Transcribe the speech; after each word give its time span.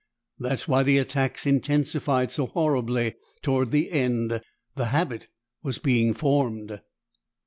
That's 0.39 0.67
why 0.67 0.81
the 0.81 0.97
attacks 0.97 1.45
intensified 1.45 2.31
so 2.31 2.47
horribly 2.47 3.13
toward 3.43 3.69
the 3.69 3.91
end; 3.91 4.41
the 4.75 4.85
habit 4.85 5.27
was 5.61 5.77
being 5.77 6.15
formed." 6.15 6.81